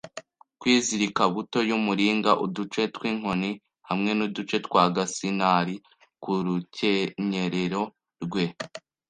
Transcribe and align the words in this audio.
kwizirika, 0.59 1.23
buto 1.33 1.59
y'umuringa, 1.69 2.31
uduce 2.45 2.81
twinkoni, 2.95 3.51
hamwe 3.89 4.11
nuduce 4.17 4.55
twa 4.65 4.83
gasinari. 4.95 5.75
Ku 6.23 6.31
rukenyerero 6.45 7.81
rwe 8.23 8.43